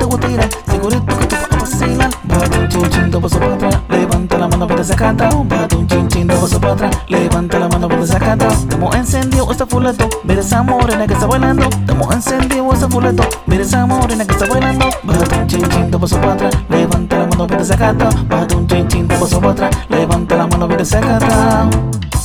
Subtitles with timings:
[0.00, 0.48] te voy a.
[0.70, 2.10] Segurito que tú vas a vacilar.
[2.24, 3.80] Bájate un chin chin, dos pasos para atrás.
[3.88, 5.44] Levanta la mano, vete sacando.
[5.44, 6.98] Bájate un chin chin, dos pasos para atrás.
[7.08, 8.48] Levanta la mano, vete sacando.
[8.48, 10.08] Estamos encendidos, está fuleto.
[10.24, 11.64] Mira esa morena que está bailando.
[11.64, 13.24] Estamos encendidos, está fuleto.
[13.46, 14.86] Mira esa morena que está bailando.
[15.02, 16.54] Bájate un chin chin, dos pasos para atrás.
[16.68, 18.08] Levanta la mano, vete sacando.
[18.28, 19.70] Bájate un chin chin, dos pasos para atrás.
[19.88, 21.26] Levanta la mano, vete sacando.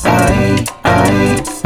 [0.04, 1.65] Ay, ay, ay,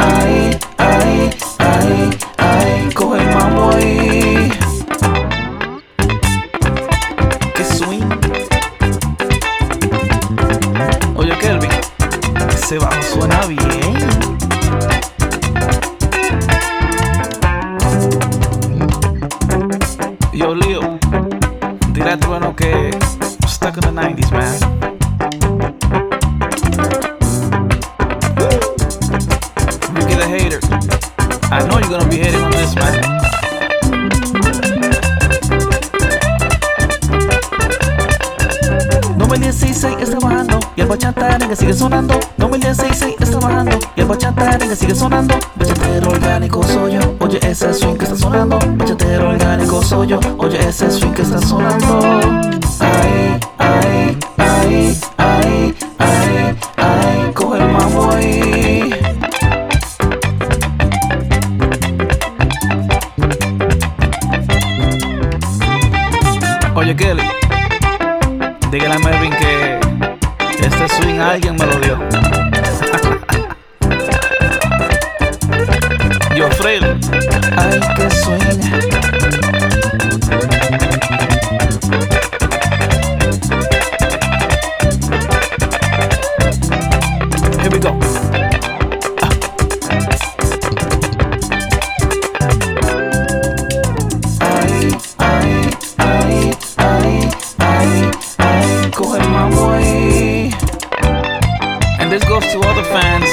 [22.54, 24.90] que I'm stuck in the 90s, man.
[31.52, 32.99] I know you're gonna be hating on this, man.
[39.80, 42.20] 2016 está bajando y el bachata arenga sigue sonando.
[42.36, 45.34] 2016 está bajando y el bachata arenga sigue sonando.
[45.56, 48.58] Bachatero orgánico soy yo, oye ese swing que está sonando.
[48.76, 52.20] Bachatero orgánico soy yo, oye ese swing que está sonando.
[52.80, 58.94] Ay, ay, ay, ay, ay, ay, coge el mambo ahí.
[66.74, 67.49] Oye Kelly
[68.70, 69.80] dígale a Melvin que
[70.64, 71.98] este swing alguien me lo dio.
[76.36, 76.84] Yo, Frail.
[77.56, 79.39] Ay, qué swing.
[102.40, 103.28] Goes to all the fans,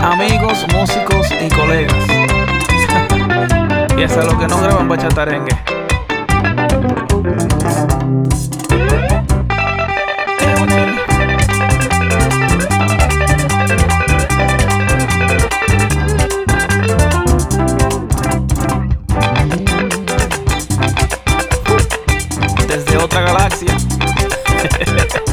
[0.00, 1.94] amigos, músicos y colegas.
[3.98, 5.54] y hasta los que no graban bachatarengue.
[22.68, 23.76] Desde otra galaxia.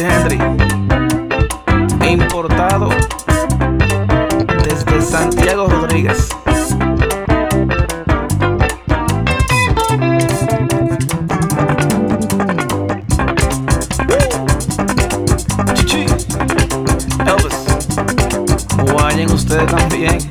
[0.00, 0.38] Henry,
[2.08, 2.90] importado
[4.62, 6.28] desde Santiago Rodríguez.
[15.74, 16.06] Chichi,
[17.26, 17.56] Elvis,
[18.92, 20.27] guayen ustedes también.